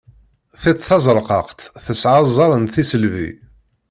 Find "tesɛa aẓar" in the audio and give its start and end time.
1.85-2.51